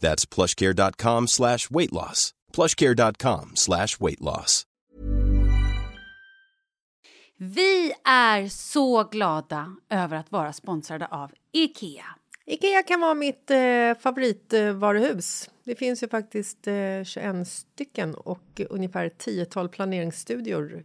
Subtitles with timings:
[0.00, 2.30] That's plushcare.com slash weight loss.
[2.52, 4.66] plushcare.com slash weight loss.
[7.42, 12.04] Vi är så glada över att vara sponsrade av Ikea.
[12.46, 15.50] Ikea kan vara mitt eh, favoritvaruhus.
[15.64, 20.84] Det finns ju faktiskt eh, 21 stycken och ungefär 10 planeringsstudior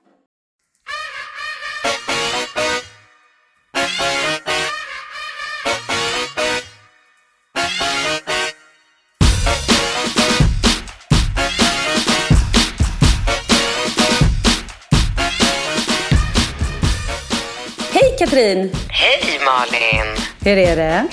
[18.31, 18.71] Katrin!
[18.89, 20.15] Hej Malin!
[20.45, 21.07] Hur är det?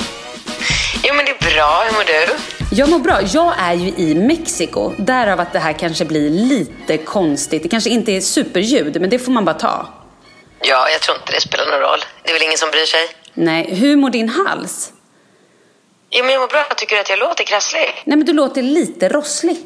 [1.05, 2.35] Jo men det är bra, hur mår du?
[2.77, 3.21] Jag mår bra.
[3.23, 4.93] Jag är ju i Mexiko.
[4.99, 7.63] Därav att det här kanske blir lite konstigt.
[7.63, 9.87] Det kanske inte är superljud, men det får man bara ta.
[10.63, 11.99] Ja, jag tror inte det spelar någon roll.
[12.23, 13.01] Det är väl ingen som bryr sig?
[13.35, 14.93] Nej, hur mår din hals?
[16.11, 18.03] Jo men jag mår bra, tycker du att jag låter krasslig?
[18.05, 19.57] Nej, men du låter lite rosslig.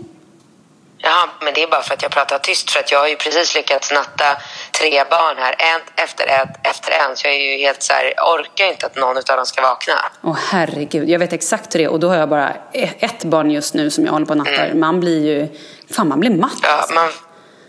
[1.04, 3.16] Ja, men det är bara för att jag pratar tyst för att jag har ju
[3.16, 4.24] precis lyckats natta
[4.72, 7.16] tre barn här, en efter ett efter en.
[7.16, 9.94] Så jag är ju helt så här, orkar inte att någon av dem ska vakna.
[10.22, 11.88] Åh herregud, jag vet exakt hur det är.
[11.88, 14.36] Och då har jag bara e- ett barn just nu som jag håller på och
[14.38, 14.72] nattar.
[14.74, 15.48] Man blir ju...
[15.94, 16.94] Fan, man blir matt Ja, alltså.
[16.94, 17.08] man,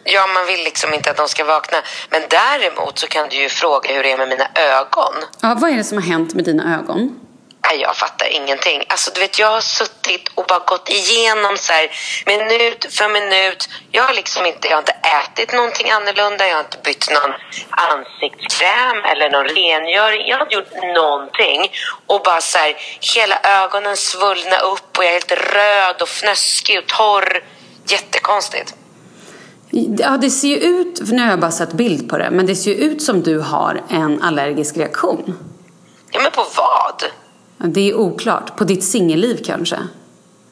[0.04, 1.78] ja, man vill liksom inte att de ska vakna.
[2.10, 5.14] Men däremot så kan du ju fråga hur det är med mina ögon.
[5.42, 7.20] Ja, vad är det som har hänt med dina ögon?
[7.72, 8.84] Jag fattar ingenting.
[8.88, 11.88] Alltså, du vet, jag har suttit och bara gått igenom så här,
[12.26, 13.70] minut för minut.
[13.92, 16.48] Jag har liksom inte, jag har inte ätit någonting annorlunda.
[16.48, 17.34] Jag har inte bytt någon
[17.70, 20.28] ansiktskräm eller någon rengöring.
[20.28, 21.72] Jag har inte gjort någonting.
[22.08, 22.76] Och bara så här,
[23.16, 27.44] hela ögonen svullna upp och jag är helt röd och fnöskig och torr.
[27.88, 28.76] Jättekonstigt.
[29.98, 32.46] Ja, det ser ju ut, för nu har jag bara sett bild på det, men
[32.46, 35.38] det ser ju ut som du har en allergisk reaktion.
[36.12, 37.04] Ja, men på vad?
[37.68, 38.58] Det är oklart.
[38.58, 39.78] På ditt singelliv kanske?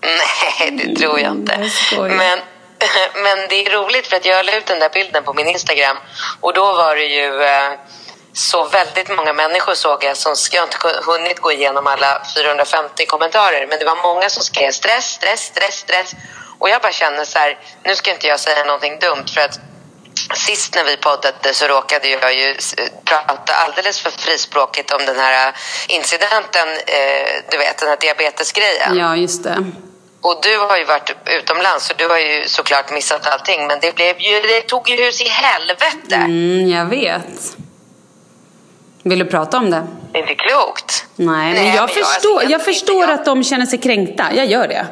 [0.02, 1.70] Nej, det tror jag inte.
[1.92, 2.10] jag.
[2.10, 2.40] Men
[3.24, 5.98] Men det är roligt för att jag la ut den där bilden på min Instagram
[6.40, 7.72] och då var det ju eh,
[8.34, 13.06] så väldigt många människor såg jag som jag har inte hunnit gå igenom alla 450
[13.06, 16.16] kommentarer men det var många som skrev stress, stress, stress, stress
[16.60, 19.60] och jag bara känner så här, nu ska inte jag säga någonting dumt för att
[20.36, 22.56] Sist när vi poddade så råkade jag ju
[23.06, 25.56] prata alldeles för frispråkigt om den här
[25.88, 28.98] incidenten, eh, du vet den här diabetesgrejen.
[28.98, 29.66] Ja, just det.
[30.22, 33.96] Och du har ju varit utomlands så du har ju såklart missat allting men det,
[33.96, 36.16] blev ju, det tog ju hus i helvete.
[36.16, 37.56] Mm, jag vet.
[39.04, 39.84] Vill du prata om det?
[40.12, 41.06] Det är inte klokt.
[41.16, 43.66] Nej, men Nej, jag men jag- förstår, alltså, jag jag- förstår jag- att de känner
[43.66, 44.26] sig kränkta.
[44.34, 44.86] Jag gör det.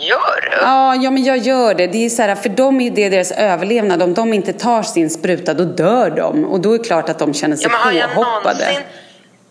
[0.00, 0.56] Gör du?
[0.60, 1.86] Ja, ja, men jag gör det.
[1.86, 4.02] det är så här, för dem är det deras överlevnad.
[4.02, 6.44] Om de inte tar sin spruta, då dör de.
[6.44, 8.58] Och då är det klart att de känner sig Ja, men har jag påhoppade.
[8.58, 8.82] någonsin,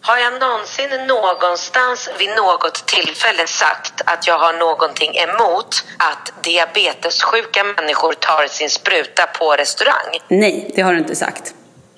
[0.02, 7.64] har jag någonsin någonstans vid något tillfälle sagt att jag har någonting emot att diabetessjuka
[7.64, 10.18] människor tar sin spruta på restaurang?
[10.28, 11.54] Nej, det har du inte sagt.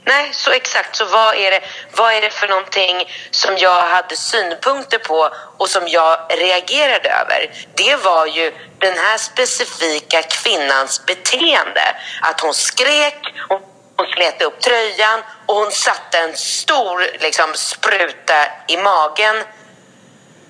[0.09, 0.95] Nej, så exakt.
[0.95, 1.61] Så vad är, det,
[1.95, 7.51] vad är det för någonting som jag hade synpunkter på och som jag reagerade över?
[7.75, 11.95] Det var ju den här specifika kvinnans beteende.
[12.21, 13.61] Att hon skrek, hon,
[13.97, 19.43] hon slet upp tröjan och hon satte en stor liksom, spruta i magen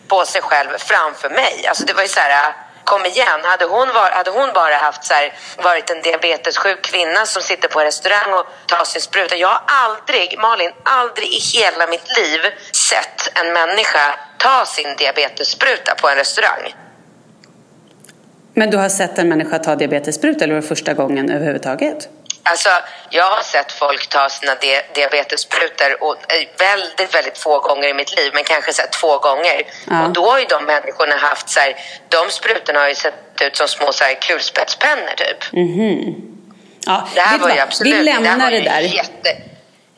[0.08, 1.66] på sig själv framför mig.
[1.68, 2.54] Alltså det var ju så här,
[2.92, 3.40] kom igen.
[3.52, 5.34] Hade hon, var, hade hon bara haft så här,
[5.68, 9.36] varit en diabetessjuk kvinna som sitter på restaurang och tar sin spruta.
[9.36, 12.42] Jag har aldrig, Malin, aldrig i hela mitt liv
[12.90, 14.06] sett en människa
[14.38, 16.64] ta sin diabetesspruta på en restaurang.
[18.54, 22.10] Men du har sett en människa ta diabetesspruta eller var det första gången överhuvudtaget?
[22.44, 22.70] Alltså,
[23.10, 27.94] jag har sett folk ta sina di- diabetessprutor och, eh, väldigt, väldigt få gånger i
[27.94, 29.62] mitt liv, men kanske så två gånger.
[29.90, 30.04] Ja.
[30.04, 31.76] Och då har ju de människorna haft så här,
[32.10, 35.38] de sprutorna har ju sett ut som små så här, kulspetspennor typ.
[36.86, 37.94] Ja, Det här var ju absolut...
[37.94, 38.80] Vi det här lämnar det där.
[38.82, 39.38] Jätte...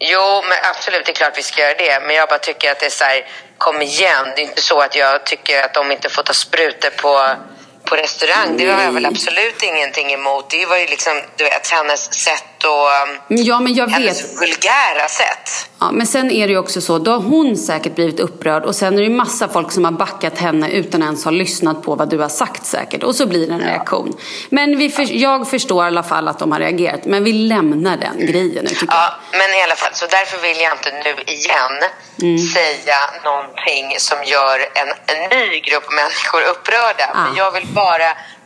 [0.04, 2.00] Jo, men absolut, det är klart vi ska göra det.
[2.08, 3.26] Men jag bara tycker att det är så här,
[3.58, 4.26] kom igen.
[4.36, 7.30] Det är inte så att jag tycker att de inte får ta sprutor på,
[7.92, 8.58] på restaurang.
[8.58, 10.50] Det har jag väl absolut ingenting emot.
[10.50, 12.88] Det var ju liksom, du vet, hennes sätt och...
[13.30, 13.96] um, Ja, men jag vet.
[13.96, 15.70] Hennes vulgära sätt.
[15.80, 18.76] Ja, men sen är det ju också så, då har hon säkert blivit upprörd och
[18.76, 21.96] sen är det ju massa folk som har backat henne utan ens ha lyssnat på
[21.96, 23.04] vad du har sagt säkert.
[23.04, 24.18] Och så blir det en reaktion.
[24.50, 27.06] Men vi för, jag förstår i alla fall att de har reagerat.
[27.06, 28.96] Men vi lämnar den grejen nu tycker jag.
[28.96, 31.72] Ja, men i alla fall, så därför vill jag inte nu igen
[32.22, 32.38] Mm.
[32.38, 37.06] säga någonting som gör en, en ny grupp människor upprörda.
[37.14, 37.24] Ah.
[37.24, 37.81] Men jag vill bara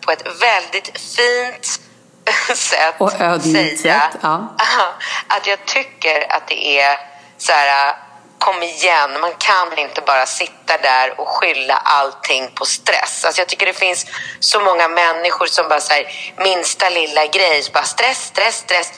[0.01, 1.79] på ett väldigt fint
[2.57, 4.55] sätt Och ödmjukt säga sätt, ja.
[5.27, 6.97] att jag tycker att det är
[7.37, 7.95] så här,
[8.39, 13.25] kom igen, man kan inte bara sitta där och skylla allting på stress.
[13.25, 14.05] Alltså jag tycker det finns
[14.39, 18.91] så många människor som bara säger minsta lilla grej, så bara stress, stress, stress.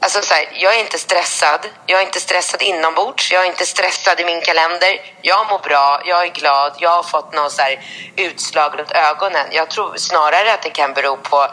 [0.00, 1.60] Alltså så här, jag är inte stressad.
[1.86, 3.32] Jag är inte stressad inombords.
[3.32, 5.00] Jag är inte stressad i min kalender.
[5.22, 6.02] Jag mår bra.
[6.04, 6.72] Jag är glad.
[6.78, 7.80] Jag har fått något så här
[8.16, 9.46] utslag runt ögonen.
[9.52, 11.46] Jag tror snarare att det kan bero på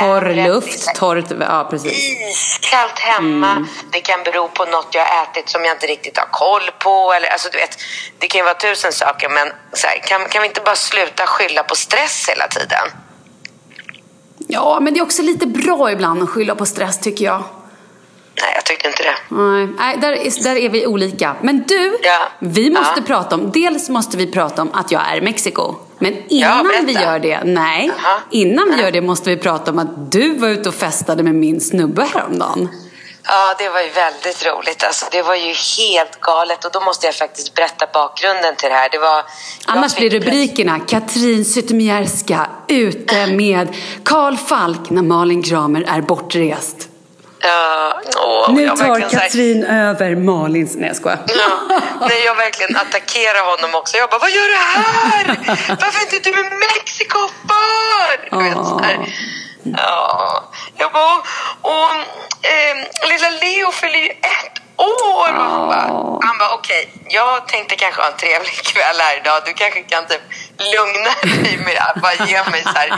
[0.00, 2.20] Torr luft, här torrt, ja precis.
[2.20, 3.66] iskallt hemma.
[3.92, 7.12] Det kan bero på något jag har ätit som jag inte riktigt har koll på.
[7.12, 7.78] Eller, alltså, du vet,
[8.18, 9.48] det kan ju vara tusen saker, men
[9.84, 12.88] här, kan, kan vi inte bara sluta skylla på stress hela tiden?
[14.48, 17.42] Ja, men det är också lite bra ibland att skylla på stress tycker jag.
[18.40, 19.14] Nej, jag tyckte inte det.
[19.36, 21.36] Nej, Nej där, är, där är vi olika.
[21.42, 22.18] Men du, Ja.
[22.38, 23.02] vi måste Ja.
[23.06, 25.74] prata om, dels måste vi prata om att jag är i Mexiko.
[25.98, 26.84] Men innan berätta.
[26.86, 28.18] vi gör det, nej, Jaha.
[28.30, 31.34] innan vi gör det måste vi prata om att du var ute och festade med
[31.34, 32.68] min snubbe häromdagen.
[33.26, 34.84] Ja, det var ju väldigt roligt.
[34.84, 38.74] Alltså, det var ju helt galet och då måste jag faktiskt berätta bakgrunden till det
[38.74, 38.88] här.
[38.92, 39.22] Det var,
[39.66, 43.68] Annars blir rubrikerna Katrin Zytomierska ute med
[44.04, 46.88] Karl Falk när Malin Kramer är bortrest.
[47.46, 50.76] Ja, åh, Nu jag tar så här- Katrin över Malins...
[50.76, 51.18] Nej jag skojar.
[51.26, 53.96] Ja, när jag verkligen attackerar honom också.
[53.96, 55.26] Jag bara, vad gör du här?
[55.68, 58.38] Varför är inte du i Mexiko för?
[58.38, 58.98] Du vet, så här.
[59.62, 60.44] Ja,
[60.76, 61.16] jag bara,
[61.60, 61.90] och
[62.52, 65.28] eh, lilla Leo fyller ju ett år.
[65.28, 69.42] Han bara, han bara okej, jag tänkte kanske ha en trevlig kväll här idag.
[69.46, 70.20] Du kanske kan typ
[70.58, 72.88] lugna dig med att bara ge mig så här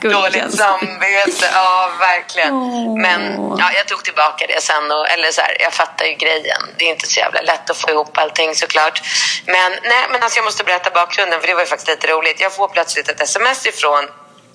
[0.00, 1.50] dåligt samvete.
[1.54, 2.54] Ja, verkligen.
[3.00, 3.20] Men
[3.58, 4.90] ja, jag tog tillbaka det sen.
[4.90, 6.62] Och, eller så här, jag fattar ju grejen.
[6.78, 9.02] Det är inte så jävla lätt att få ihop allting såklart.
[9.46, 12.40] Men, nej, men alltså, jag måste berätta bakgrunden för det var ju faktiskt lite roligt.
[12.40, 14.04] Jag får plötsligt ett sms ifrån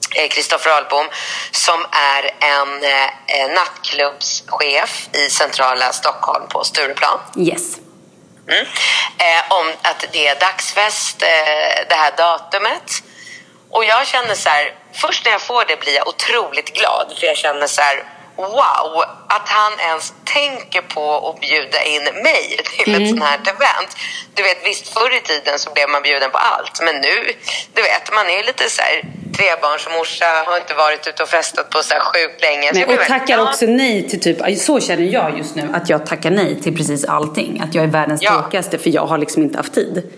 [0.09, 1.09] Kristoffer Ahlbom
[1.51, 7.19] som är en eh, eh, nattklubbschef i centrala Stockholm på Stureplan.
[7.37, 7.77] Yes.
[8.49, 8.65] Mm.
[9.17, 13.03] Eh, om att det är dagsfest eh, det här datumet.
[13.69, 17.27] Och jag känner så här, först när jag får det blir jag otroligt glad för
[17.27, 18.03] jag känner så här,
[18.35, 23.91] wow, att han ens tänker på att bjuda in mig till ett sånt här event.
[24.33, 27.15] Du vet, visst förr i tiden så blev man bjuden på allt, men nu,
[27.73, 29.03] du vet, man är ju lite så här
[29.37, 32.71] trebarnsmorsa, har inte varit ute och festat på så här sjukt länge.
[32.73, 33.47] Nej, och tackar glad.
[33.49, 37.05] också nej till typ, så känner jag just nu, att jag tackar nej till precis
[37.05, 37.61] allting.
[37.67, 38.31] Att jag är världens Ja.
[38.31, 40.11] tråkigaste för jag har liksom inte haft tid.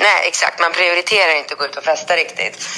[0.00, 0.60] Nej, exakt.
[0.60, 2.68] Man prioriterar inte att gå ut och festa riktigt.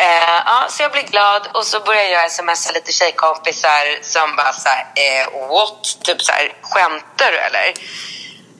[0.00, 4.52] Eh, ja, så jag blir glad och så börjar jag smsa lite tjejkompisar som bara
[4.52, 5.98] så här, eh, what?
[6.04, 7.74] Typ så här, skämtar du eller?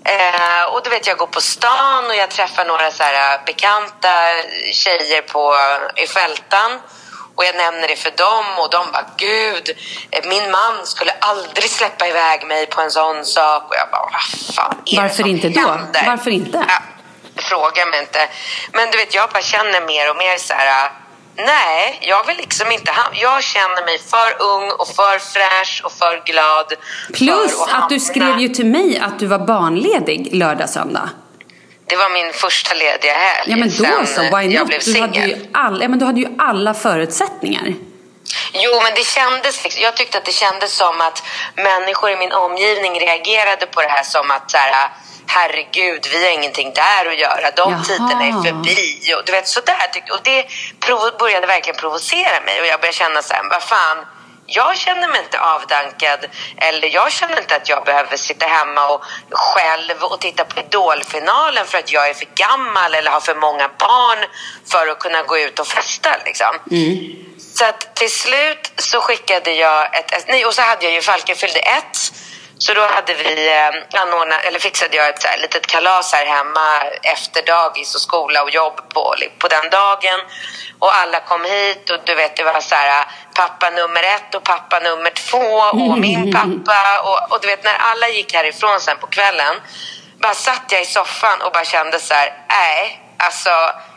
[0.04, 3.44] Eh, och du vet, jag går på stan och jag träffar några så här eh,
[3.46, 4.14] bekanta
[4.72, 5.56] tjejer på,
[5.96, 6.80] i fältan.
[7.34, 9.70] Och jag nämner det för dem och de bara, gud,
[10.10, 13.62] eh, min man skulle aldrig släppa iväg mig på en sån sak.
[13.70, 15.60] Och jag bara, vad fan är det Varför som inte då?
[15.60, 16.02] händer?
[16.06, 16.64] Varför inte?
[16.68, 16.82] Ja,
[17.42, 18.28] fråga mig inte.
[18.72, 20.90] Men du vet, jag bara känner mer och mer så här.
[21.46, 25.92] Nej, jag vill liksom inte ha, Jag känner mig för ung och för fräsch och
[25.92, 26.66] för glad.
[27.14, 31.10] Plus för att du hamna- skrev ju till mig att du var barnledig lördag, söndag.
[31.86, 34.68] Det var min första lediga helg Ja men då så, why jag not?
[34.68, 37.74] blev Du hade, ju all, ja, men du hade ju alla förutsättningar.
[38.52, 41.22] Jo, men det kändes, jag tyckte att det kändes som att
[41.56, 44.88] människor i min omgivning reagerade på det här som att så här,
[45.26, 47.50] herregud, vi har ingenting där att göra.
[47.50, 47.84] De Jaha.
[47.84, 49.14] tiderna är förbi.
[49.18, 50.46] Och, du vet, så där tyckte, och det
[51.18, 54.06] började verkligen provocera mig och jag började känna så här, vad fan,
[54.46, 59.02] jag känner mig inte avdankad eller jag känner inte att jag behöver sitta hemma och
[59.30, 63.68] själv och titta på Idolfinalen för att jag är för gammal eller har för många
[63.78, 64.18] barn
[64.72, 66.16] för att kunna gå ut och festa.
[66.24, 66.58] Liksom.
[67.54, 70.12] Så att till slut så skickade jag ett...
[70.12, 72.12] ett- Nej, och så hade jag ju Falken fyllde ett.
[72.64, 76.26] Så då hade vi eh, anordnat, eller fixade jag ett så här, litet kalas här
[76.26, 76.68] hemma
[77.02, 80.20] efter dagis och skola och jobb på, på den dagen.
[80.78, 84.44] Och alla kom hit och du vet det var så här pappa nummer ett och
[84.44, 85.46] pappa nummer två
[85.86, 87.00] och min pappa.
[87.00, 89.54] Och, och du vet när alla gick härifrån sen på kvällen
[90.22, 93.50] bara satt jag i soffan och bara kände så här, nej, alltså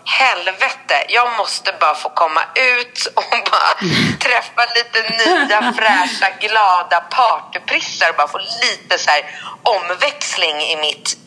[0.06, 8.10] helvete, jag måste bara få komma ut och bara träffa lite nya, fräscha, glada partyprissar
[8.10, 9.24] och bara få lite så här
[9.64, 11.18] omväxling i mitt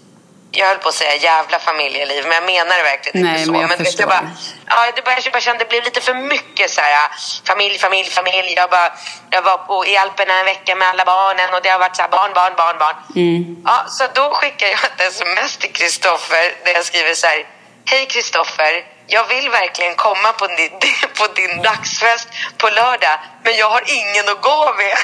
[0.57, 3.53] jag höll på att säga jävla familjeliv, men jag menar det verkligen Nej, inte så.
[3.53, 4.07] men jag vet, förstår.
[4.07, 4.31] bara,
[4.67, 7.09] ja, det bara, jag bara kände det blev lite för mycket så här,
[7.45, 8.55] familj, familj, familj.
[8.57, 8.93] Jag, bara,
[9.31, 12.03] jag var på, i Alperna en vecka med alla barnen och det har varit så
[12.03, 12.97] här, barn, barn, barn, barn.
[13.17, 13.63] Mm.
[13.65, 17.56] Ja, så då skickar jag ett sms till Kristoffer där jag skriver så här.
[17.89, 20.71] Hej Kristoffer, jag vill verkligen komma på din,
[21.19, 22.29] på din dagsfest
[22.59, 24.97] på lördag, men jag har ingen att gå med.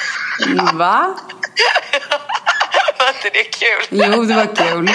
[0.79, 1.15] Va?
[2.99, 3.83] var inte det kul?
[3.91, 4.91] Jo, det var kul.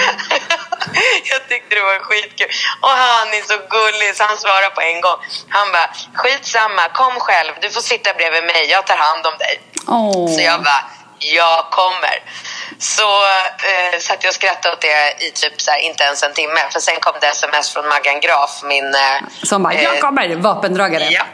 [1.30, 2.46] Jag tyckte det var skitkul.
[2.80, 5.18] Och han är så gullig så han svarar på en gång.
[5.48, 7.52] Han bara, skitsamma, kom själv.
[7.60, 9.60] Du får sitta bredvid mig, jag tar hand om dig.
[9.86, 10.34] Åh.
[10.34, 10.84] Så jag bara,
[11.18, 12.16] jag kommer.
[12.78, 16.32] Så eh, satt jag och skrattade åt det i typ så här, inte ens en
[16.34, 16.60] timme.
[16.72, 18.94] För sen kom det sms från Maggan Graf, min...
[18.94, 21.04] Eh, Som bara, jag eh, kommer, vapendragare.
[21.04, 21.26] Japp,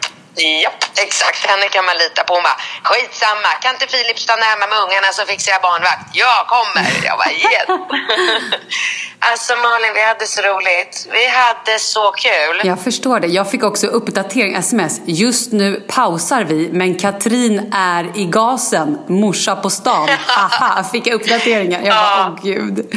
[0.43, 1.47] japp, exakt.
[1.47, 2.35] Henne kan man lita på.
[2.35, 6.05] Hon bara, skitsamma, kan inte Filip stanna hemma med ungarna så fixar jag barnvakt?
[6.13, 6.87] Jag kommer!
[7.09, 7.67] Jag bara, yes!
[9.31, 11.09] alltså Malin, vi hade så roligt.
[11.13, 12.61] Vi hade så kul.
[12.65, 13.27] Jag förstår det.
[13.27, 15.01] Jag fick också uppdatering, sms.
[15.05, 18.99] Just nu pausar vi, men Katrin är i gasen.
[19.09, 20.09] Morsa på stan.
[20.29, 21.83] Aha, fick jag uppdateringar.
[21.83, 22.95] Jag bara, åh gud.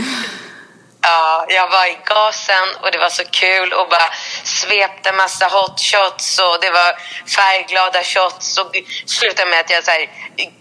[1.02, 4.10] Ja, jag var i gasen och det var så kul och bara
[4.44, 6.90] svepte massa hot shots och det var
[7.38, 8.72] färgglada shots och
[9.06, 10.10] slutade med att jag så här,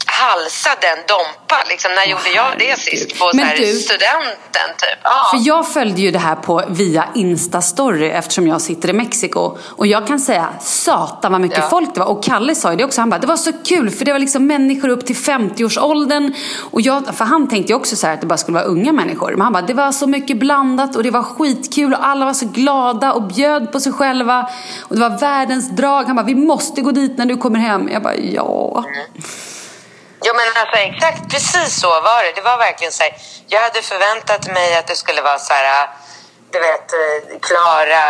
[0.07, 1.59] halsade en dompa.
[1.69, 3.19] Liksom, när gjorde jag det sist?
[3.19, 4.99] På så Men här, du- studenten typ.
[5.03, 5.27] Ja.
[5.31, 9.59] För jag följde ju det här på via Insta-story eftersom jag sitter i Mexiko.
[9.77, 11.69] Och jag kan säga, satan vad mycket Ja.
[11.71, 12.07] folk det var.
[12.07, 14.19] Och Kalle sa ju det också, han bara, det var så kul för det var
[14.19, 16.35] liksom människor upp till 50-årsåldern.
[16.71, 18.93] Och jag, för han tänkte ju också så här att det bara skulle vara unga
[18.93, 19.31] människor.
[19.31, 22.33] Men han bara, det var så mycket blandat och det var skitkul och alla var
[22.33, 24.51] så glada och bjöd på sig själva.
[24.83, 26.05] Och det var världens drag.
[26.05, 27.89] Han bara, vi måste gå dit när du kommer hem.
[27.89, 28.85] Jag bara, ja.
[30.23, 32.33] Ja men alltså exakt precis så var det.
[32.35, 33.13] Det var verkligen så här,
[33.47, 35.89] jag hade förväntat mig att det skulle vara så här,
[36.53, 38.05] du vet, eh, Klara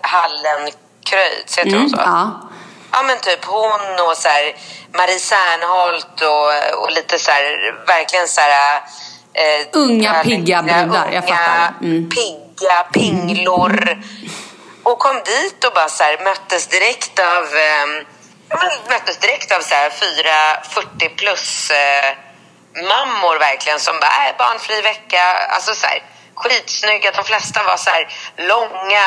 [0.00, 1.96] Hallenkreutz, heter hon så?
[1.96, 2.30] Mm, ja.
[2.92, 4.56] Ja men typ hon och så här,
[4.98, 8.82] Marie Serneholt och, och lite så här, verkligen så här...
[9.36, 11.74] Eh, Unga, pigga brudar, jag fattar.
[11.82, 12.10] Mm.
[12.10, 13.98] Pigga, pinglor.
[14.82, 17.44] Och kom dit och bara så här, möttes direkt av...
[17.44, 17.86] Eh,
[18.90, 22.14] möttes direkt av så här, fyra 40 plus eh,
[22.74, 25.22] mammor verkligen som bara, äh, barnfri vecka.
[25.48, 26.02] Alltså så här,
[26.34, 27.10] skitsnygga.
[27.10, 29.04] De flesta var så här långa,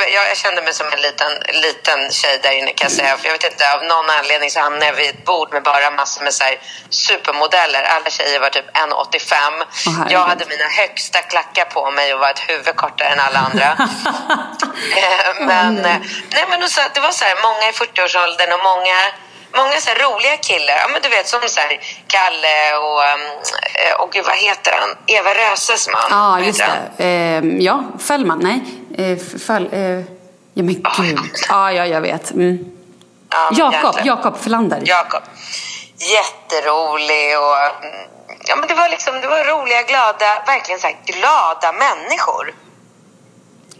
[0.00, 1.32] Jag, jag kände mig som en liten,
[1.66, 3.16] liten tjej där inne kan jag säga.
[3.16, 5.90] För jag vet inte, av någon anledning så hamnade jag vid ett bord med bara
[5.90, 6.44] massor med så
[6.90, 7.82] supermodeller.
[7.82, 9.30] Alla tjejer var typ 1,85.
[9.86, 10.12] herregud.
[10.12, 13.70] jag hade mina högsta klackar på mig och var ett huvud kortare än alla andra.
[14.96, 15.96] Eh, men, eh,
[16.30, 18.96] nej, men så, det var så här, många i 40-årsåldern och många
[19.56, 24.12] Många så roliga killar, ja, men du vet som så här Kalle och, eh, och
[24.12, 24.96] gud, vad heter han?
[25.06, 26.06] Eva Röses man.
[26.10, 26.62] Ja, Vad just
[26.96, 27.04] det.
[27.04, 28.38] Eh, ja, Fällman.
[28.42, 28.60] Nej.
[28.98, 29.80] Eh, fall, eh,
[30.54, 31.18] ja, men Ah, gud.
[31.48, 32.30] Ja, ja, jag vet.
[32.30, 32.64] Mm.
[33.30, 33.94] Ja, Jakob.
[34.04, 34.82] Jakob Förlander.
[34.84, 35.22] Jakob.
[35.98, 38.08] Jätterolig och mm,
[38.46, 42.54] ja, men det var liksom, det var roliga, glada, verkligen så här glada människor.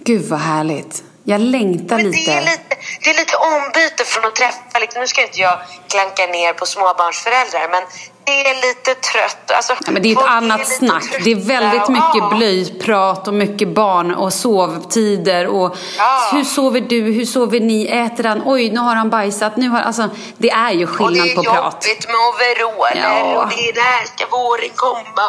[0.05, 1.03] Gud vad härligt.
[1.25, 2.31] Jag längtar Men lite.
[2.31, 5.59] det, är lite, det är lite ombyte från att träffa, liksom, nu ska inte jag
[5.89, 7.83] klanka ner på småbarnsföräldrar, men
[8.29, 9.51] det är lite trött.
[9.51, 11.05] Alltså, Ja, men det är ett annat lite snack.
[11.25, 12.33] Det är väldigt mycket Ja.
[12.37, 16.29] blöjprat och mycket barn och sovtider och Ja.
[16.33, 19.81] hur sover du, hur sover ni, äter han, oj nu har han bajsat, nu har
[19.81, 20.09] alltså
[20.39, 21.57] det är ju Och det skillnad är på prat.
[21.87, 23.43] jobbigt med overaller Ja.
[23.43, 25.27] och det är där ska våren komma.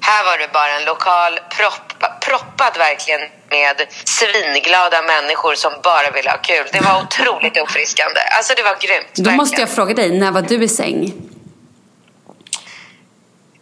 [0.00, 3.20] Här var det bara en lokal proppa, proppad verkligen
[3.50, 6.64] med svinglada människor som bara ville ha kul.
[6.72, 8.20] Det var otroligt uppfriskande.
[8.36, 9.06] Alltså det var grymt.
[9.14, 9.36] Då verkligen.
[9.36, 11.12] måste jag fråga dig, när var du i säng?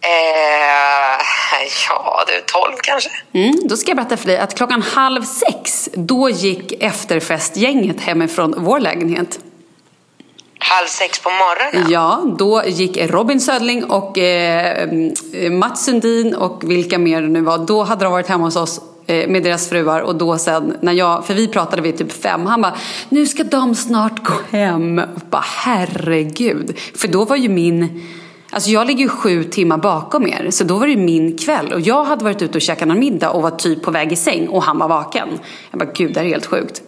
[0.06, 3.10] Eh, ja, du, 12 kanske?
[3.32, 8.54] Mm, då ska jag berätta för dig att klockan halv sex, då gick efterfestgänget hemifrån
[8.56, 9.38] vår lägenhet.
[10.58, 11.90] Halv sex på morgonen?
[11.90, 14.88] Ja, då gick Robin Södling och eh,
[15.50, 17.58] Mats Sundin och vilka mer det nu var.
[17.58, 20.92] Då hade de varit hemma hos oss eh, med deras fruar och då sen när
[20.92, 22.74] jag, för vi pratade vid typ fem, han bara
[23.08, 24.98] nu ska de snart gå hem.
[24.98, 26.78] Och bara herregud.
[26.94, 28.02] För då var ju min,
[28.56, 31.80] alltså jag ligger ju sju timmar bakom er så då var det min kväll och
[31.80, 34.48] jag hade varit ute och käkat någon middag och var typ på väg i säng
[34.48, 35.28] och han var vaken.
[35.70, 36.82] Jag bara gud det här är helt sjukt.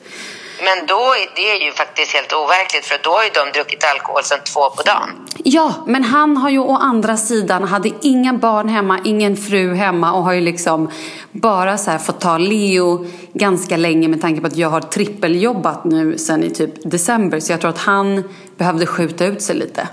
[0.64, 4.22] Men då är det ju faktiskt helt overkligt för då har ju de druckit alkohol
[4.25, 5.10] sedan två på dagen.
[5.44, 10.12] Ja, men han har ju å andra sidan, hade inga barn hemma, ingen fru hemma
[10.12, 10.90] och har ju liksom
[11.32, 15.84] bara så här fått ta Leo ganska länge med tanke på att jag har trippeljobbat
[15.84, 18.25] nu sen i typ december så jag tror att han
[18.56, 19.88] behövde skjuta ut sig lite.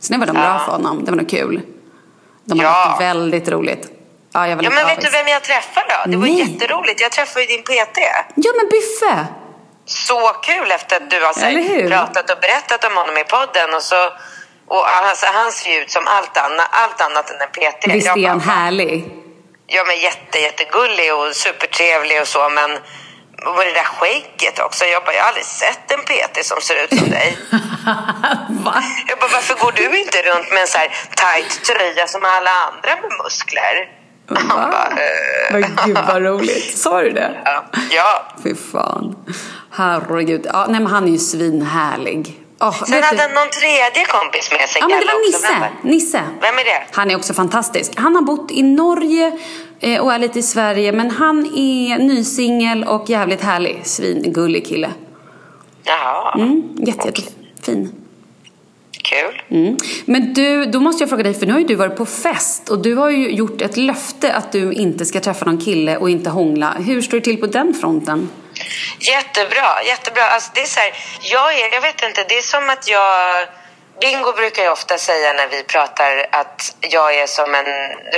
[0.00, 1.60] Så det var nog bra för honom, det var nog kul.
[2.44, 2.70] De har Ja.
[2.72, 3.88] haft väldigt roligt.
[4.32, 6.10] Ja, jag var Ja, men vet du vem jag träffade då?
[6.10, 6.38] Det var Nej.
[6.40, 7.00] jätteroligt.
[7.00, 7.98] Jag träffade ju din PT.
[8.34, 9.26] Ja, men Byffe!
[9.86, 13.74] Så kul efter att du har pratat och berättat om honom i podden.
[13.74, 14.06] Och så,
[14.68, 17.86] och alltså, han ser ut som allt annat, allt annat än en PT.
[17.94, 19.10] Visst är han härlig?
[19.66, 22.48] Ja, men jätte, jättegullig och supertrevlig och så.
[22.48, 22.70] Men
[23.46, 24.84] och det där skägget också.
[24.84, 27.38] Jag bara, jag har aldrig sett en PT som ser ut som dig.
[28.48, 28.82] Va?
[29.08, 32.50] Jag bara, varför går du inte runt med en så här tight tröja som alla
[32.50, 33.88] andra med muskler?
[34.28, 36.78] Han bara, eh, Men gud vad roligt.
[36.78, 37.40] Sa du det?
[37.44, 37.64] ja.
[37.90, 38.26] ja.
[38.42, 39.16] Fy fan.
[39.72, 40.46] Herregud.
[40.52, 42.44] Ja, nej, men han är ju svinhärlig.
[42.60, 44.80] Oh, Sen hade han någon tredje kompis med sig.
[44.80, 45.70] Ja, men det var Nisse.
[45.82, 46.22] Nisse.
[46.40, 46.82] Vem är det?
[46.92, 47.92] Han är också fantastisk.
[47.96, 49.32] Han har bott i Norge
[49.80, 50.92] eh, och är lite i Sverige.
[50.92, 53.80] Men han är nysingel och jävligt härlig.
[53.84, 54.90] Svingullig kille.
[55.84, 57.92] Jaha, Mm, jätte, jättefin.
[59.02, 59.42] kul.
[59.48, 59.76] Mm.
[60.04, 62.68] Men du, då måste jag fråga dig, för nu har ju du varit på fest
[62.68, 66.10] och du har ju gjort ett löfte att du inte ska träffa någon kille och
[66.10, 66.70] inte hångla.
[66.78, 68.30] Hur står det till på den fronten?
[69.00, 70.22] Jättebra, jättebra.
[70.22, 73.46] Alltså, det är så här, jag, är, jag vet inte, det är som att jag...
[74.00, 77.66] Bingo brukar ju ofta säga när vi pratar att jag är som en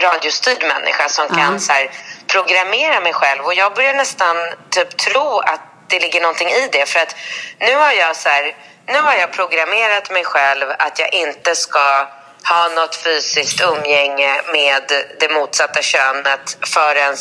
[0.02, 1.90] radiostyrd människa som kan så här,
[2.26, 3.44] programmera mig själv.
[3.44, 4.36] Och jag börjar nästan
[4.70, 6.88] typ tro att det ligger någonting i det.
[6.88, 7.16] För att
[7.58, 12.08] nu har jag så här, nu har jag programmerat mig själv att jag inte ska
[12.48, 14.82] ha något fysiskt umgänge med
[15.20, 17.16] det motsatta könet förrän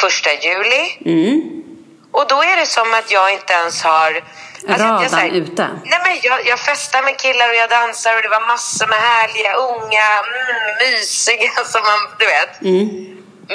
[0.00, 0.96] första juli.
[2.12, 4.22] Och då är det som att jag inte ens har...
[4.68, 5.66] Alltså, Radan jag, här- ute.
[5.84, 8.98] Nej, men jag, jag festar med killar och jag dansar och det var massor med
[8.98, 12.52] härliga, unga, mm, mysiga som man, du vet.
[12.62, 12.86] Mm.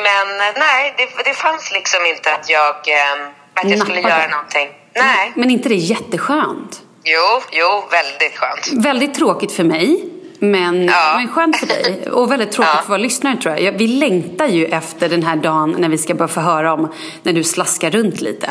[0.08, 3.14] Men eh, nej, det, det fanns liksom inte att jag, eh,
[3.54, 4.16] att jag skulle Nappade.
[4.22, 4.70] göra någonting.
[4.96, 5.32] Nej.
[5.36, 6.82] Men inte det är jätteskönt?
[7.04, 8.86] Jo, jo, väldigt skönt.
[8.86, 10.06] Väldigt tråkigt för mig.
[10.40, 11.14] Men, Ja.
[11.18, 12.10] men skönt för dig.
[12.12, 12.82] Och väldigt tråkigt Ja.
[12.82, 13.72] för våra lyssnare tror jag.
[13.72, 17.34] Vi längtar ju efter den här dagen när vi ska börja få höra om när
[17.34, 18.50] du slaskar runt lite.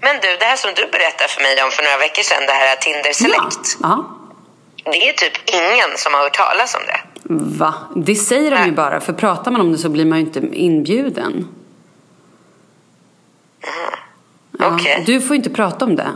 [0.00, 2.52] Men du, det här som du berättade för mig om för några veckor sedan, det
[2.52, 3.78] här Tinder Select.
[3.82, 4.16] Ja.
[4.84, 7.00] Det är typ ingen som har hört talas om det.
[7.58, 7.74] Va?
[7.96, 9.00] Det säger de ju bara.
[9.00, 11.48] För pratar man om det så blir man ju inte inbjuden.
[14.58, 14.74] Ja.
[14.74, 15.02] Okej.
[15.06, 16.10] Du får ju inte prata om det.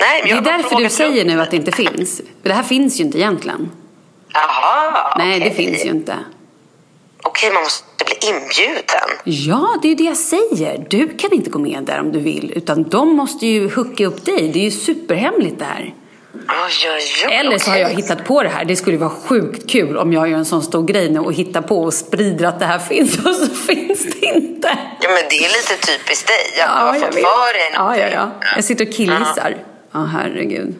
[0.00, 2.20] Nej, men Det är därför du säger nu att det inte finns.
[2.42, 3.70] För det här finns ju inte egentligen.
[4.32, 6.16] Jaha, Nej, det finns ju inte.
[7.22, 9.08] Okej, man måste bli inbjuden.
[9.24, 10.86] Ja, det är ju det jag säger.
[10.90, 12.52] Du kan inte gå med där om du vill.
[12.56, 14.50] Utan de måste ju hooka upp dig.
[14.52, 15.94] Det är ju superhemligt det här.
[16.34, 17.34] Oj, oj, oj.
[17.34, 18.64] Eller så har jag hittat på det här.
[18.64, 21.62] Det skulle vara sjukt kul om jag gör en sån stor grej nu och hittar
[21.62, 24.78] på och sprider att det här finns och så finns det inte.
[25.00, 26.62] Ja, men det är lite typiskt dig.
[26.62, 28.30] Att du har jag fått för dig ja, ja, ja.
[28.54, 29.56] Jag sitter och killgissar.
[29.92, 30.74] Ja, herregud.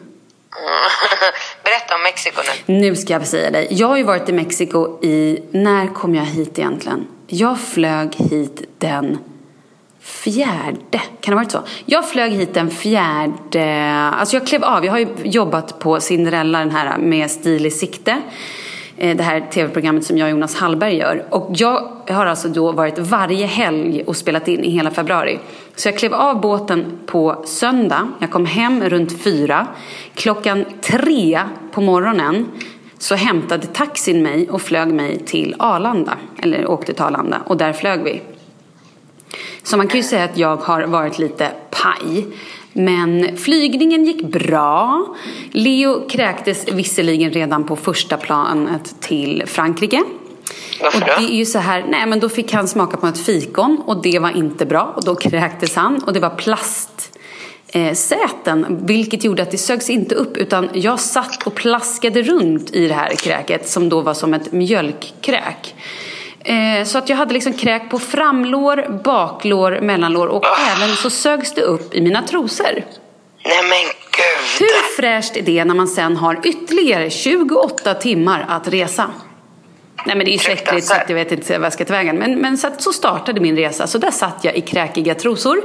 [1.63, 2.79] Berätta om Mexiko nu.
[2.79, 3.67] Nu ska jag säga dig.
[3.71, 5.43] Jag har ju varit i Mexiko i...
[5.51, 7.07] När kom jag hit egentligen?
[7.27, 9.17] Jag flög hit den
[10.01, 11.01] fjärde.
[11.21, 11.63] Kan det ha varit så?
[11.85, 13.91] Jag flög hit den fjärde...
[14.13, 14.85] Alltså jag klev av.
[14.85, 18.21] Jag har ju jobbat på Cinderella, den här med stil i sikte.
[19.01, 21.25] Eh, det här tv-programmet som jag och Jonas Hallberg gör.
[21.29, 25.39] Och jag har alltså då varit varje helg och spelat in i hela februari.
[25.75, 28.07] Så jag klev av båten på söndag.
[28.19, 29.67] Jag kom hem runt fyra.
[30.13, 32.47] Klockan tre på morgonen
[32.97, 36.17] så hämtade taxin mig och flög mig till Arlanda.
[36.37, 38.21] Eller åkte till Arlanda och där flög vi.
[39.63, 42.27] Så man kan ju säga att jag har varit lite paj.
[42.79, 45.05] Men flygningen gick bra.
[45.51, 50.03] Leo kräktes visserligen redan på första planet till Frankrike.
[50.81, 51.13] Varför och då?
[51.17, 54.01] det är ju så här, nej men då fick han smaka på ett fikon och
[54.01, 57.17] det var inte bra och då kräktes han och det var plast
[57.67, 62.75] eh, säten, vilket gjorde att det sögs inte upp utan jag satt och plaskade runt
[62.75, 65.75] i det här kräket som då var som ett mjölkkräk.
[66.49, 70.43] Eh, så att jag hade liksom kräk på framlår, baklår, mellanlår och
[70.75, 72.83] även så sögs det upp i mina trosor.
[73.45, 74.59] Nej men gud.
[74.59, 79.11] Hur fräscht är det när man sen har ytterligare 28 timmar att resa?
[80.05, 81.93] Nej men det är ju så äckligt så jag vet inte vad jag ska ta
[81.93, 82.17] vägen.
[82.17, 83.87] Men, men så, att, så startade min resa.
[83.87, 85.61] Så där satt jag i kräkiga trosor.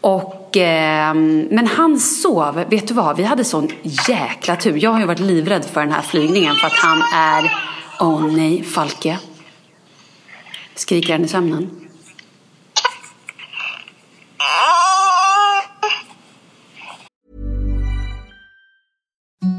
[0.00, 2.64] Och, ehm, men han sov.
[2.68, 3.16] Vet du vad?
[3.16, 3.70] Vi hade sån
[4.08, 4.78] jäkla tur.
[4.84, 7.52] Jag har ju varit livrädd för den här flygningen för att han är...
[8.00, 9.18] Åh nej, Falke.
[10.78, 11.70] Skriker han i sömnen?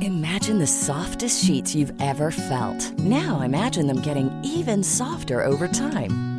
[0.01, 2.97] Imagine the softest sheets you've ever felt.
[2.99, 6.38] Now imagine them getting even softer over time.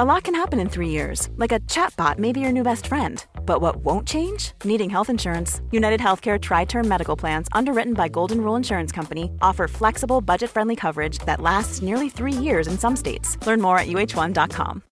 [0.00, 2.86] A lot can happen in three years, like a chatbot may be your new best
[2.86, 3.22] friend.
[3.44, 4.52] But what won't change?
[4.64, 5.60] Needing health insurance.
[5.72, 10.50] United Healthcare Tri Term Medical Plans, underwritten by Golden Rule Insurance Company, offer flexible, budget
[10.50, 13.36] friendly coverage that lasts nearly three years in some states.
[13.46, 14.82] Learn more at uh1.com.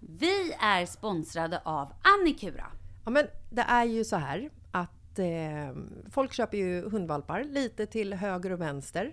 [0.00, 2.66] Vi är sponsrade av Annikura.
[3.04, 5.26] Ja, men det är ju så här att eh,
[6.10, 9.12] folk köper ju hundvalpar lite till höger och vänster.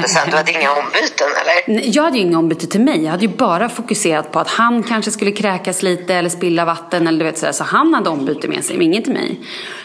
[0.11, 0.29] sen?
[0.29, 1.75] Du hade inga ombyten eller?
[1.75, 3.03] Nej, Jag hade ju inga ombyte till mig.
[3.03, 7.07] Jag hade ju bara fokuserat på att han kanske skulle kräkas lite eller spilla vatten
[7.07, 7.53] eller du vet sådär.
[7.53, 9.39] Så han hade ombyte med sig, men inget till mig.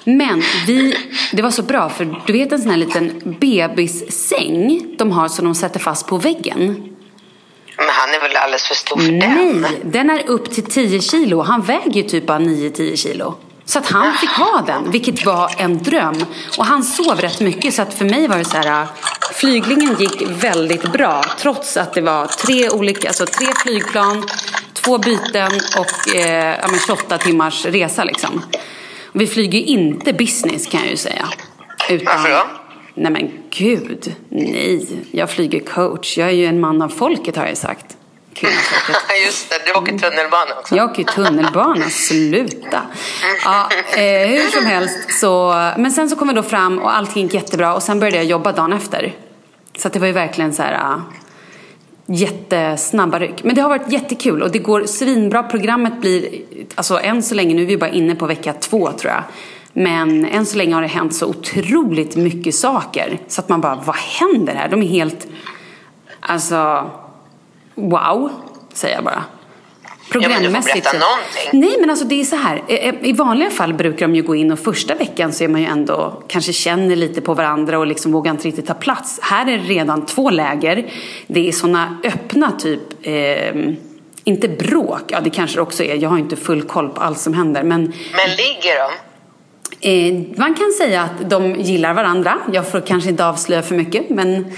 [0.04, 0.96] Men vi,
[1.32, 5.44] det var så bra för du vet en sån här liten bebissäng de har som
[5.44, 6.92] de sätter fast på väggen.
[7.76, 9.66] Men han är väl alldeles för stor för Nej, den?
[9.90, 11.42] den är upp till 10 kilo.
[11.42, 13.34] Han väger ju typ bara 9-10 kilo.
[13.64, 16.24] Så att han fick ha den, vilket var en dröm.
[16.58, 18.86] Och han sov rätt mycket så att för mig var det så här.
[19.36, 24.28] Flyglingen gick väldigt bra trots att det var tre olika, alltså tre flygplan,
[24.72, 28.42] två byten och eh, ja, men 28 timmars resa liksom.
[29.12, 31.28] Och vi flyger inte business kan jag ju säga.
[31.90, 32.46] Utan, Varför då?
[32.94, 34.88] Nej men gud, nej.
[35.10, 36.18] Jag flyger coach.
[36.18, 37.96] Jag är ju en man av folket har jag sagt.
[39.26, 40.76] Just det, du åker tunnelbana också.
[40.76, 42.82] Jag åker tunnelbana, sluta.
[43.44, 47.22] Ja, eh, hur som helst så, men sen så kom vi då fram och allting
[47.22, 49.14] gick jättebra och sen började jag jobba dagen efter.
[49.78, 51.00] Så att det var ju verkligen så här uh,
[52.06, 53.44] jättesnabba ryck.
[53.44, 55.42] Men det har varit jättekul och det går svinbra.
[55.42, 56.28] Programmet blir,
[56.74, 59.22] alltså än så länge, nu är vi bara inne på vecka två tror jag.
[59.72, 63.18] Men än så länge har det hänt så otroligt mycket saker.
[63.28, 64.68] Så att man bara, vad händer här?
[64.68, 65.26] De är helt,
[66.20, 66.90] alltså,
[67.74, 68.30] wow,
[68.72, 69.24] säger jag bara.
[70.22, 70.52] Ja, men.
[71.52, 72.62] Nej men alltså det är så här.
[72.68, 75.60] Eh, I vanliga fall brukar de ju gå in och första veckan så är man
[75.60, 79.18] ju ändå kanske känner lite på varandra och liksom vågar inte riktigt ta plats.
[79.22, 80.86] Här är det redan två läger.
[81.26, 83.72] Det är såna öppna typ, eh,
[84.24, 85.94] inte bråk, ja det kanske det också är.
[85.96, 87.62] Jag har inte full koll på allt som händer.
[87.62, 88.90] Men Men ligger de?
[89.80, 92.38] eh, man kan säga att de gillar varandra.
[92.52, 94.52] Jag får kanske inte avslöja för mycket men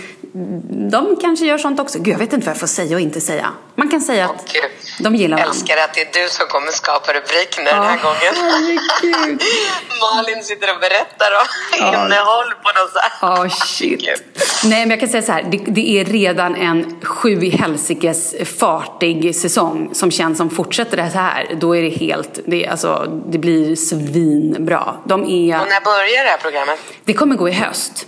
[0.91, 1.99] de kanske gör sånt också.
[1.99, 3.53] Gud jag vet inte vad jag får säga och inte säga.
[3.75, 4.63] Man kan säga att Gud.
[5.05, 5.61] de gillar Jag varandra.
[5.61, 8.35] älskar att det är du som kommer skapa rubriken den här gången.
[8.35, 9.43] herregud.
[10.01, 13.45] Malin sitter och berättar om innehåll på något så här.
[13.45, 14.01] Oh shit.
[14.01, 14.23] Gud.
[14.65, 18.35] Nej men jag kan säga så här, det, det är redan en sju i helsikes
[18.59, 23.39] fartig säsong som känns som fortsätter det här, då är det helt, det, alltså, det
[23.39, 24.95] blir svinbra.
[25.05, 26.79] De är, Och när börjar det här programmet?
[27.05, 28.07] det kommer gå i höst.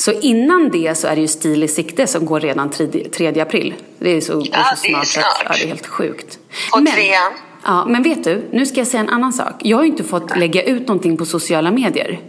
[0.00, 3.40] Så innan det så är det ju Stil i sikte som går redan 3, 3
[3.40, 3.74] april.
[3.98, 5.02] Det är så, det är Ja, så det är snart.
[5.02, 5.42] att- snart.
[5.44, 6.38] Ja, det är helt sjukt.
[6.72, 7.32] Och trean?
[7.64, 9.54] Ja, men vet du, nu ska jag säga en annan sak.
[9.58, 12.20] Jag har ju inte fått lägga ut någonting på sociala medier.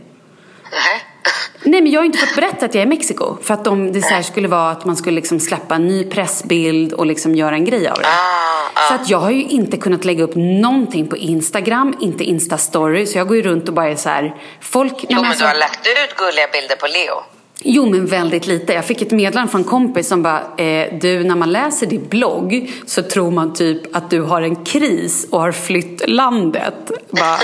[0.72, 1.04] Nej.
[1.64, 3.38] Nej men jag har inte fått berätta att jag är i Mexiko.
[3.44, 6.94] För att de, det så skulle vara att man skulle liksom släppa en ny pressbild
[6.94, 8.08] och liksom göra en grej av det.
[8.08, 13.06] Ah, Så att jag har ju inte kunnat lägga upp någonting på Instagram, inte Insta-story.
[13.06, 14.94] Så jag går ju runt och bara är så här, folk...
[15.00, 17.24] Jo, men alltså- du har lagt ut gulliga bilder på Leo.
[17.64, 18.74] Jo, men väldigt lite.
[18.74, 22.08] Jag fick ett meddelande från en kompis som bara, eh, du när man läser din
[22.10, 26.92] blogg så tror man typ att du har en kris och har flytt landet.
[27.10, 27.38] Bara,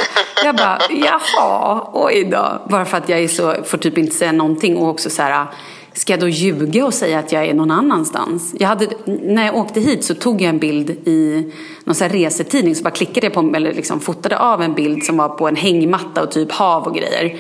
[0.44, 2.62] jag bara, jaha, oj då.
[2.70, 5.46] Bara för att jag är så, får typ inte säga någonting och också så här,
[5.94, 8.54] ska jag då ljuga och säga att jag är någon annanstans?
[8.60, 11.52] Jag hade, när jag åkte hit så tog jag en bild i
[11.84, 15.04] någon så här resetidning så bara klickade jag på, eller liksom fotade av en bild
[15.04, 17.38] som var på en hängmatta och typ hav och grejer.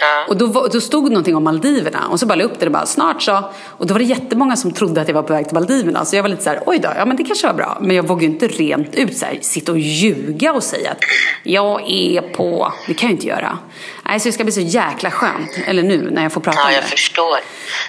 [0.00, 0.24] Ja.
[0.28, 2.72] Och då, då stod någonting om Maldiverna och så bara la jag upp det och
[2.72, 3.50] bara snart så.
[3.66, 6.04] Och då var det jättemånga som trodde att jag var på väg till Maldiverna.
[6.04, 7.78] Så jag var lite så här, oj då, ja men det kanske var bra.
[7.80, 10.98] Men jag vågade ju inte rent ut så här, sitta och ljuga och säga att
[11.42, 13.58] jag är på, det kan jag ju inte göra.
[14.04, 16.66] Nej, så det ska bli så jäkla skönt, eller nu när jag får prata Ja,
[16.66, 16.88] om jag det.
[16.88, 17.36] förstår.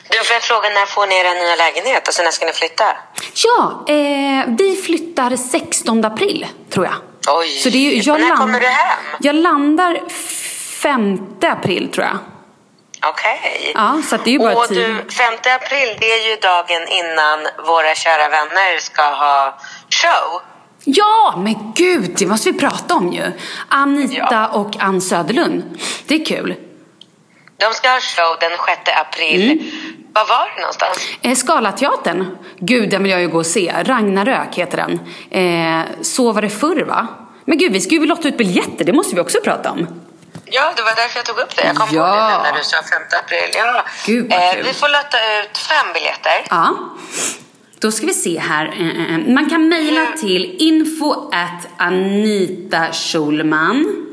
[0.10, 2.08] Du, får jag fråga, när får ni er nya lägenhet?
[2.08, 2.84] Alltså, när ska ni flytta?
[3.46, 6.96] Ja, eh, vi flyttar 16 april tror jag.
[7.38, 7.48] Oj.
[7.48, 8.98] Så det är jag när land- kommer du hem?
[9.20, 10.00] Jag landar
[10.82, 12.18] 5 april tror jag.
[13.10, 13.72] Okej.
[13.76, 17.40] Ja, så det är ju bara Och du, 5 april, det är ju dagen innan
[17.68, 19.58] våra kära vänner ska ha
[19.90, 20.42] show.
[20.84, 23.32] Ja, men gud, det måste vi prata om ju.
[23.70, 24.48] Anita Ja.
[24.48, 25.64] och Ann Söderlund.
[26.08, 26.56] Det är kul.
[27.58, 28.52] De ska ha show den
[28.86, 29.52] 6 april.
[29.52, 29.66] Mm.
[30.14, 31.08] Var var det någonstans?
[31.22, 32.38] Eh, Scalateatern.
[32.60, 33.74] Gud, den vill jag ju gå och se.
[33.84, 35.00] Ragnarök heter den.
[35.32, 37.08] Eh, så var det förr, va?
[37.46, 38.86] Men gud, vi ska ju lotta ut biljetter.
[38.86, 39.88] Det måste vi också prata om.
[40.52, 41.64] Ja, det var därför jag tog upp det.
[41.66, 42.04] Jag kom Ja.
[42.38, 43.50] på det när du sa 5 april.
[43.56, 43.86] Ja.
[44.06, 46.46] Gud, eh, vi får lotta ut fem biljetter.
[46.50, 46.76] Ja.
[47.80, 48.66] Då ska vi se här.
[48.66, 54.06] Eh, eh, Man kan mejla till info at Anita Schulman.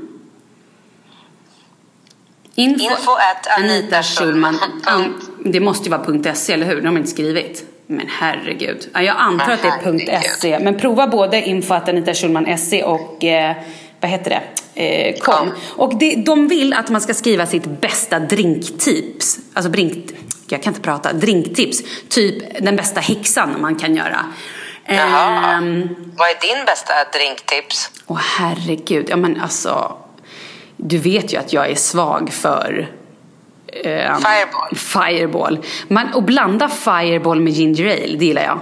[2.55, 4.59] Info, Info at Anita Schulman.
[4.85, 6.81] An- Det måste ju vara .se, eller hur?
[6.81, 7.65] De har inte skrivit.
[7.87, 8.89] Men herregud.
[8.95, 9.69] Ja, jag antar att det
[10.13, 10.21] är.
[10.21, 10.59] .se.
[10.59, 13.57] Men prova både info at Anita Schulman SE och eh,
[14.01, 14.43] vad heter det?
[14.77, 15.51] Eh, kom.
[15.77, 19.39] Och det, de vill att man ska skriva sitt bästa drinktips.
[19.55, 20.07] Alltså drink,
[20.49, 21.13] jag kan inte prata.
[21.13, 21.83] Drinktips.
[22.09, 24.25] Typ den bästa häxan man kan göra.
[24.87, 25.53] Jaha.
[25.57, 27.91] Ehm, Vad är din bästa drinktips?
[28.07, 29.97] Åh herregud, ja men alltså.
[30.77, 32.91] Du vet ju att jag är svag för
[33.85, 34.77] ehm, Fireball.
[34.77, 35.59] Fireball.
[35.89, 38.61] Man, och blanda Fireball med ginger ale, det gillar jag.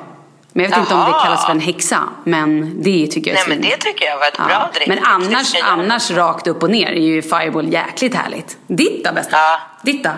[0.56, 2.08] Men jag vet inte om det kallas för en häxa.
[2.24, 4.86] Men det tycker jag är Nej, men det tycker jag var ett bra drinktips.
[4.86, 8.56] Men annars, annars rakt upp och ner är ju Fireball jäkligt härligt.
[8.66, 9.36] Ditt då bästa?
[9.36, 9.60] Ja.
[9.82, 10.10] Ditt då?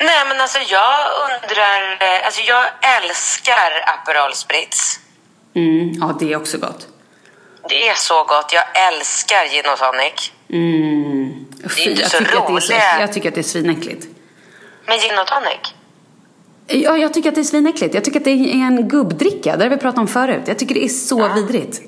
[0.00, 1.92] Nej, men alltså jag undrar...
[2.00, 2.64] eh, Alltså jag
[2.96, 5.00] älskar Aperol Spritz.
[5.54, 6.86] Mm, ja, det är också gott.
[7.68, 8.52] Det är så gott.
[8.52, 10.32] Jag älskar gin och tonic.
[10.52, 11.46] Mm.
[11.76, 13.00] Det är inte så tycker att det är så, roliga.
[13.00, 14.06] jag tycker att det är svinäckligt.
[14.86, 15.74] Men gin och tonic?
[16.68, 17.94] Ja, jag tycker att det är svinäckligt.
[17.94, 19.56] Jag tycker att det är en gubbdricka.
[19.56, 20.42] Det har vi pratat om förut.
[20.46, 21.80] Jag tycker det är så vidrigt.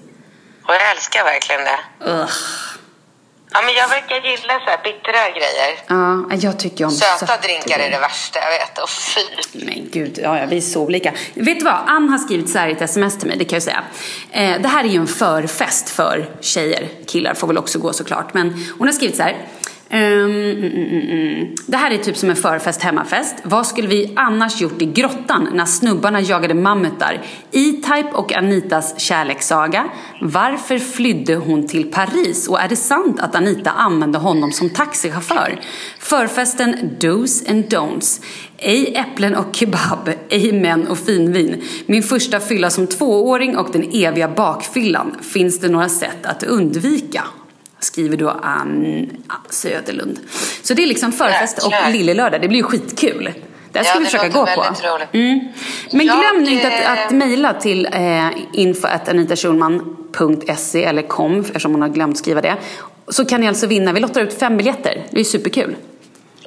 [0.63, 2.11] Och jag älskar verkligen det.
[2.11, 2.31] Ugh.
[3.53, 5.79] Ja, men jag verkar gilla så här bittra grejer.
[5.87, 8.79] Ja, jag tycker om Söta drinkar är det värsta jag vet.
[8.79, 9.21] Och fy.
[9.67, 11.13] Men gud, ja, ja, vi är så olika.
[11.35, 11.79] Vet du vad?
[11.87, 13.83] Ann har skrivit så här i ett sms till mig, det kan jag säga.
[14.31, 16.89] Eh, det här är ju en förfest för tjejer.
[17.07, 18.35] Killar får väl också gå såklart.
[18.35, 19.37] Men hon har skrivit så här
[19.91, 21.55] ehm, mm, mm, mm, mm.
[21.67, 23.37] Det här är typ som en förfest hemmafest.
[23.43, 27.23] Vad skulle vi annars gjort i grottan när snubbarna jagade mammutar?
[27.53, 29.85] E-Type och Anitas kärlekssaga.
[30.21, 32.49] Varför flydde hon till Paris?
[32.49, 35.61] Och är det sant att Anita använde honom som taxichaufför?
[35.99, 38.23] Förfesten Do's and Don'ts.
[38.57, 41.63] Ej äpplen och kebab, ej män och finvin.
[41.87, 45.17] Min första fylla som tvååring och den eviga bakfyllan.
[45.23, 47.25] Finns det några sätt att undvika?
[47.81, 49.11] Skriver då Ann
[49.51, 50.19] Söderlund.
[50.63, 52.41] Så det är liksom förfest och lillelördag.
[52.41, 53.33] Det blir ju skitkul.
[53.73, 54.65] Det här ska Ja, vi försöka gå på.
[55.13, 55.41] Mm.
[55.93, 58.89] Men Jag, glöm nu inte att, eh, att mejla till eh, info
[60.75, 62.57] eller kom eftersom hon har glömt skriva det.
[63.09, 63.93] Så kan ni alltså vinna.
[63.93, 65.07] Vi lottar ut fem biljetter.
[65.11, 65.77] Det är superkul.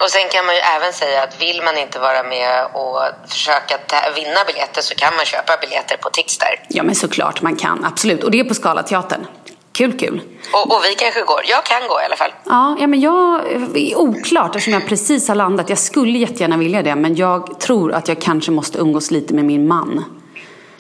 [0.02, 3.76] Och sen kan man ju även säga att vill man inte vara med och försöka
[4.16, 6.66] vinna biljetter så kan man köpa biljetter på Tixter.
[6.68, 8.24] Ja men såklart man kan, absolut.
[8.24, 9.26] Och det är på Scalateatern.
[9.74, 10.22] Kul, kul.
[10.54, 11.42] Och, och vi kanske går.
[11.46, 12.32] Jag kan gå i alla fall.
[12.46, 13.42] Ja, ja men jag
[13.76, 15.70] är oklart eftersom jag precis har landat.
[15.70, 19.46] Jag skulle jättegärna vilja det men jag tror att jag kanske måste umgås lite med
[19.46, 20.06] min man.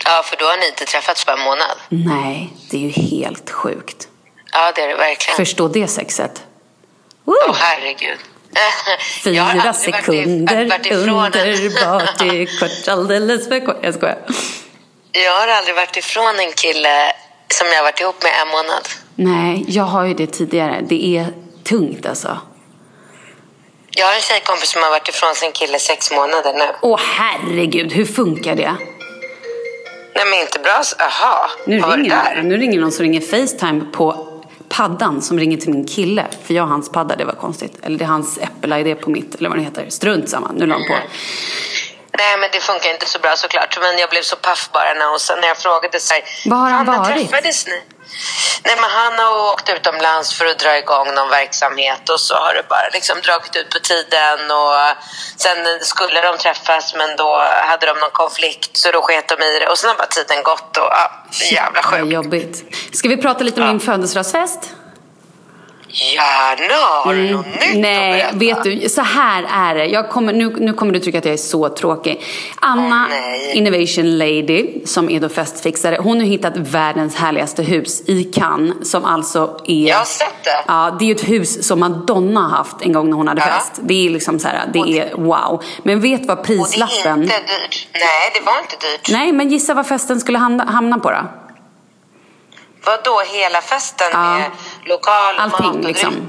[0.05, 1.77] Ja, för då har ni inte träffats på en månad.
[1.89, 4.07] Nej, det är ju helt sjukt.
[4.51, 5.35] Ja, det är det verkligen.
[5.37, 6.43] Förstå det sexet.
[7.25, 8.17] Åh, herregud.
[9.25, 11.33] Jag har Fyra varit sekunder varit en- underbart,
[12.19, 13.77] det är kort alldeles för kort.
[13.81, 14.17] Jag skojar.
[15.11, 17.11] Jag har aldrig varit ifrån en kille
[17.53, 18.87] som jag har varit ihop med en månad.
[19.15, 20.81] Nej, jag har ju det tidigare.
[20.89, 21.25] Det är
[21.63, 22.37] tungt alltså.
[23.95, 26.65] Jag har en tjejkompis som har varit ifrån sin kille sex månader nu.
[26.81, 28.75] Åh herregud, hur funkar det?
[30.15, 30.81] Nej, men inte bra.
[30.99, 32.41] Jaha, Nu var det där?
[32.43, 34.27] nu ringer någon som ringer Facetime på
[34.69, 36.25] paddan som ringer till min kille.
[36.43, 37.77] För jag har hans padda, det var konstigt.
[37.83, 39.85] Eller det är hans Apple-ID på mitt, eller vad det heter.
[39.89, 40.95] Strunt samma, nu la han på.
[42.17, 43.77] Nej, men det funkar inte så bra såklart.
[43.81, 46.23] Men jag blev så paff bara när, sa- när jag frågade så här.
[46.45, 47.83] Var har han "Fan, när varit?" Träffades ni?
[48.65, 52.53] Nej, men han har åkt utomlands för att dra igång någon verksamhet och så har
[52.53, 54.75] det bara liksom dragit ut på tiden och
[55.37, 59.59] sen skulle de träffas men då hade de någon konflikt så då sket de i
[59.59, 61.11] det och sen har bara tiden gått och ja,
[61.51, 62.11] jävla sjukt.
[62.13, 62.63] jobbigt.
[62.95, 64.59] Ska vi prata lite om min födelsedagsfest?
[65.93, 67.03] Gärna!
[67.03, 67.81] Har du något nytt Mm.
[67.81, 68.63] Nej, att berätta?
[68.63, 69.85] vet du, så här är det.
[69.85, 72.21] Jag kommer, nu, nu kommer du tycka att jag är så tråkig.
[72.59, 73.51] Anna, nej.
[73.57, 79.05] Innovation Lady, som är då festfixare, hon har hittat världens härligaste hus i Cannes, som
[79.05, 79.87] alltså är...
[79.89, 80.63] Jag har sett det.
[80.67, 83.47] Ja, det är ett hus som Madonna har haft en gång när hon hade Ja.
[83.47, 83.71] fest.
[83.83, 85.63] Det är liksom så här, det är wow.
[85.83, 87.23] Men vet vad Och det är prislappen...
[87.23, 87.87] inte dyrt.
[87.93, 89.09] Nej, det var inte dyrt.
[89.11, 91.17] Nej, men gissa vad festen skulle hamna, hamna på då?
[92.85, 94.37] Vad då hela festen Ja.
[94.37, 94.51] med
[94.85, 96.09] lokal, mat Allting och liksom.
[96.13, 96.23] dryck?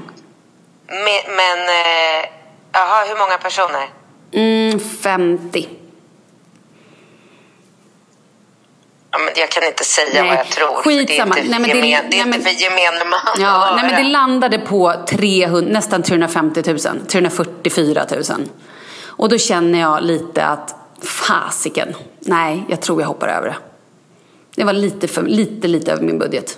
[0.87, 2.25] Men, men eh,
[2.71, 3.89] jaha, hur många personer?
[4.31, 5.69] Mm, 50.
[9.11, 10.75] Ja, men jag kan inte säga Nej, vad jag tror.
[10.75, 11.35] skitsamma.
[11.35, 13.75] Det är inte, Nej, men det- gemen, det är nej, inte för gemene man Ja,
[13.75, 16.79] nej, men det landade på 300, nästan 350 000.
[17.07, 18.23] 344 000.
[19.05, 21.95] Och då känner jag lite att fasiken.
[22.19, 23.55] Nej, jag tror jag hoppar över det.
[24.55, 26.57] Det var lite, för, lite, lite över min budget.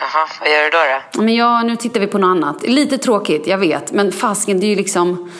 [0.00, 0.78] Jaha, vad gör du då?
[1.12, 1.22] då?
[1.22, 2.62] Men ja, nu tittar vi på något annat.
[2.62, 3.92] Lite tråkigt, jag vet.
[3.92, 5.32] Men fasiken, det är ju liksom...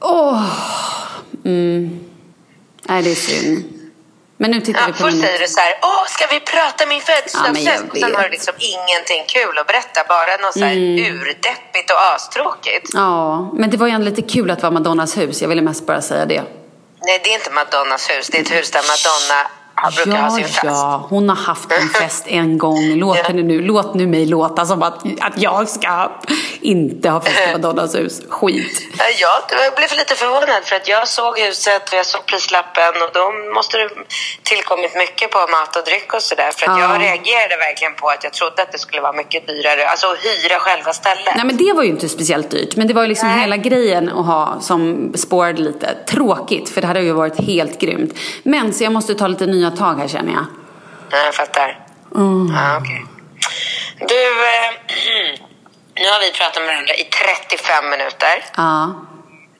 [0.00, 0.44] Åh!
[1.44, 2.00] Mm.
[2.82, 3.64] Nej, det är synd.
[4.36, 6.86] Men nu tittar Ja, vi på först säger du så här, åh, ska vi prata
[6.86, 7.84] min Ja, födelsedagsfest?
[7.92, 10.98] och sen har du liksom ingenting kul att berätta, bara något så här Mm.
[11.20, 12.90] urdeppigt och astråkigt.
[12.94, 15.42] Ja, men det var ju ändå lite kul att det var Madonnas hus.
[15.42, 16.42] Jag ville mest bara säga det.
[17.06, 19.50] Nej, det är inte Madonnas hus, det är ett hus där Madonna
[19.82, 20.60] har- brukar ha sin fest.
[20.64, 22.94] ja, hon har haft en fest en gång.
[22.94, 23.22] Låt, Ja.
[23.26, 26.10] henne nu, låt nu mig låta som att, att jag ska
[26.62, 28.20] inte ha fest i Madonnas hus.
[28.28, 28.82] Skit.
[28.98, 29.04] Ja,
[29.50, 33.32] Jag, blev lite förvånad för att jag såg huset och jag såg prislappen och då
[33.54, 33.88] måste det
[34.42, 36.50] tillkommit mycket på mat och dryck och sådär.
[36.56, 36.92] För att Ja.
[36.94, 40.18] jag reagerade verkligen på att jag trodde att det skulle vara mycket dyrare, alltså att
[40.18, 41.36] hyra själva stället.
[41.36, 42.76] Nej men det var ju inte speciellt dyrt.
[42.76, 43.40] Men det var ju liksom Nej.
[43.40, 45.94] hela grejen att ha som spårade lite.
[46.06, 48.14] Tråkigt, för det hade ju varit helt grymt.
[48.42, 50.44] Men så jag måste ta lite nya tag här känner jag.
[51.10, 51.78] Ja, jag fattar.
[52.14, 52.52] Mm.
[52.56, 53.04] Ja, okej.
[54.08, 55.40] Du, eh,
[55.96, 58.44] nu har vi pratat med varandra i 35 minuter.
[58.56, 58.94] Ja,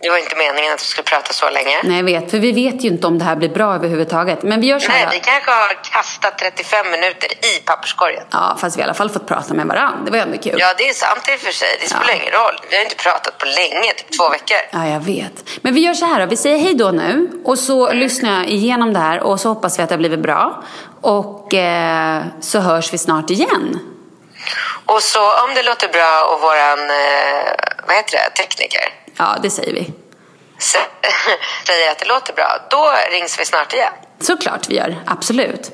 [0.02, 1.76] Det var inte meningen att vi skulle prata så länge.
[1.84, 2.30] nej jag vet.
[2.30, 4.42] För vi vet ju inte om det här blir bra överhuvudtaget.
[4.42, 5.10] Men vi gör så Nej, här.
[5.10, 8.24] vi kanske har kastat 35 minuter i papperskorgen.
[8.30, 9.98] Ja, fast vi i alla fall fått prata med varandra.
[10.04, 10.56] Det var ändå kul.
[10.58, 11.68] Ja, det är sant i och för sig.
[11.80, 12.14] Det spelar Ja.
[12.20, 12.56] ingen roll.
[12.70, 14.58] Vi har inte pratat på länge, typ två veckor.
[14.72, 15.48] Ja, jag vet.
[15.62, 16.26] Men vi gör så här då.
[16.26, 17.30] Vi säger hej då nu.
[17.44, 20.20] Och så lyssnar jag igenom det här och så hoppas vi att det har blivit
[20.22, 20.62] bra.
[21.00, 23.78] Och eh, så hörs vi snart igen.
[24.86, 27.52] Och så om det låter bra och våran, eh,
[27.86, 28.80] vad heter det, tekniker
[29.16, 29.92] Ja, det säger vi.
[31.66, 33.92] säger att det låter bra, då rings vi snart igen.
[34.20, 34.96] Såklart vi gör.
[35.06, 35.70] Absolut.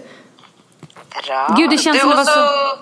[1.26, 1.54] Bra.
[1.58, 2.78] Gud, det känns du, som det var så-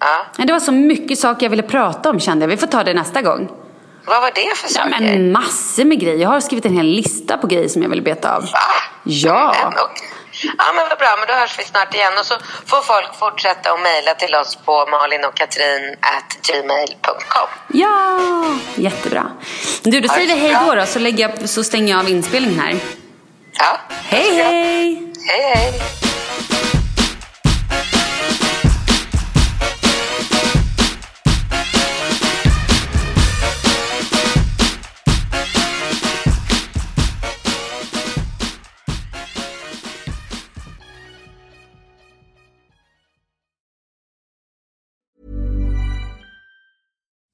[0.00, 2.48] Ja, Men det var så mycket saker jag ville prata om kände jag.
[2.48, 3.48] Vi får ta det nästa gång.
[4.06, 4.90] vad var det för Ja, saker?
[5.00, 6.16] men massor med grejer.
[6.22, 8.42] Jag har skrivit en hel lista på grejer som jag vill beta av.
[8.42, 8.58] Va?
[9.04, 9.54] Ja.
[9.64, 9.90] Men, och,
[10.58, 11.16] ja, men vad bra.
[11.18, 12.12] Men då hörs vi snart igen.
[12.20, 12.34] Och så
[12.66, 17.48] får folk fortsätta att mejla till oss på malinochkatrin.gmail.com.
[17.68, 18.18] Ja,
[18.74, 19.30] jättebra.
[19.82, 22.60] Du, då säger vi hej då, då så, lägger jag, så stänger jag av inspelningen
[22.60, 22.76] här.
[23.58, 23.78] Ja,
[24.08, 25.12] Hej, hej!
[25.28, 25.72] hej, hej.